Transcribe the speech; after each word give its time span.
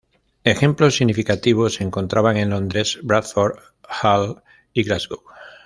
Ejemplos 0.43 0.95
significativos 0.95 1.75
se 1.75 1.83
encontraban 1.83 2.35
en 2.37 2.49
Londres, 2.49 2.97
Bradford, 3.03 3.59
Hull 4.01 4.41
y 4.73 4.81
Glasgow. 4.81 5.21